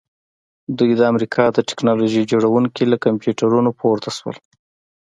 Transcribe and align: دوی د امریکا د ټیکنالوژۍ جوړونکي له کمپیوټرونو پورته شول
دوی 0.77 0.91
د 0.99 1.01
امریکا 1.11 1.43
د 1.51 1.57
ټیکنالوژۍ 1.69 2.23
جوړونکي 2.31 2.83
له 2.91 2.97
کمپیوټرونو 3.05 3.69
پورته 3.79 4.09
شول 4.17 4.37